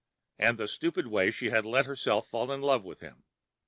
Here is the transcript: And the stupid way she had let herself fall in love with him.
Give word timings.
And 0.39 0.57
the 0.57 0.67
stupid 0.67 1.05
way 1.05 1.29
she 1.29 1.51
had 1.51 1.63
let 1.63 1.85
herself 1.85 2.25
fall 2.25 2.51
in 2.51 2.63
love 2.63 2.83
with 2.83 3.01
him. 3.01 3.23